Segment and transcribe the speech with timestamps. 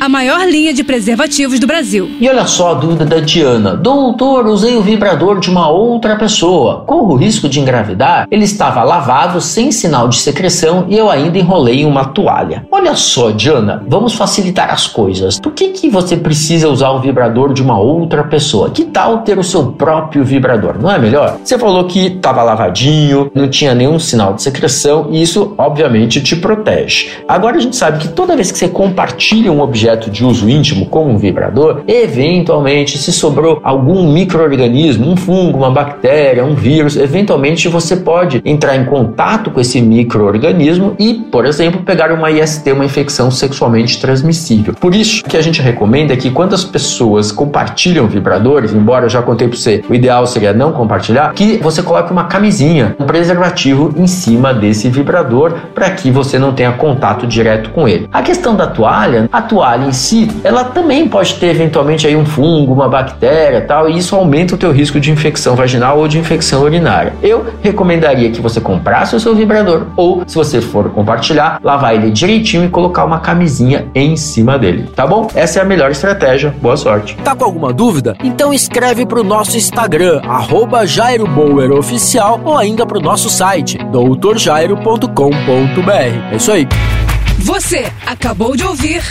[0.00, 2.10] a maior linha de preservativos do Brasil.
[2.20, 3.74] E olha só a dúvida da Diana.
[3.74, 6.84] Doutor, usei o vibrador de uma outra pessoa.
[6.86, 8.26] Corro o risco de engravidar?
[8.30, 12.66] Ele estava lavado, sem sinal de secreção e eu ainda enrolei em uma toalha.
[12.70, 15.40] Olha só, Diana, vamos facilitar as coisas.
[15.40, 18.70] Por que, que você precisa usar o vibrador de uma outra pessoa?
[18.70, 20.76] Que tal ter o seu próprio vibrador?
[20.80, 21.38] Não é melhor?
[21.42, 26.36] Você falou que estava lavadinho, não tinha nenhum sinal de secreção e isso, obviamente, te
[26.36, 27.10] protege.
[27.26, 30.48] Agora a gente sabe que toda vez que você compartilha um objeto objeto de uso
[30.48, 36.96] íntimo, como um vibrador, eventualmente, se sobrou algum microorganismo, um fungo, uma bactéria, um vírus,
[36.96, 42.72] eventualmente você pode entrar em contato com esse microorganismo e, por exemplo, pegar uma IST,
[42.72, 44.74] uma infecção sexualmente transmissível.
[44.74, 49.10] Por isso que a gente recomenda é que quando as pessoas compartilham vibradores, embora eu
[49.10, 53.04] já contei para você, o ideal seria não compartilhar, que você coloque uma camisinha, um
[53.04, 58.08] preservativo em cima desse vibrador para que você não tenha contato direto com ele.
[58.12, 62.24] A questão da toalha, a toalha em si, ela também pode ter eventualmente aí um
[62.24, 66.18] fungo, uma bactéria tal, e isso aumenta o teu risco de infecção vaginal ou de
[66.18, 67.14] infecção urinária.
[67.22, 72.10] Eu recomendaria que você comprasse o seu vibrador ou, se você for compartilhar, lavar ele
[72.10, 75.28] direitinho e colocar uma camisinha em cima dele, tá bom?
[75.34, 76.54] Essa é a melhor estratégia.
[76.60, 77.16] Boa sorte.
[77.24, 78.16] Tá com alguma dúvida?
[78.22, 86.32] Então escreve pro nosso Instagram, arroba Jairo Bauer Oficial, ou ainda pro nosso site, doutorjairo.com.br.
[86.32, 86.68] É isso aí.
[87.38, 89.02] Você acabou de ouvir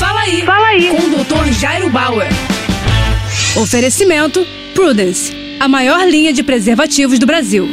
[0.00, 0.42] Fala aí.
[0.44, 0.88] Fala aí.
[0.88, 1.52] Com o Dr.
[1.52, 2.26] Jairo Bauer.
[3.56, 7.68] Oferecimento Prudence, a maior linha de preservativos do Brasil.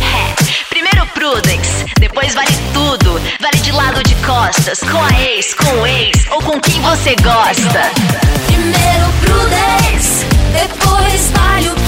[0.00, 3.20] É, primeiro Prudence, depois vale tudo.
[3.40, 7.16] Vale de lado de costas, com a ex, com o ex ou com quem você
[7.16, 7.90] gosta.
[8.46, 11.87] Primeiro Prudence, depois vale o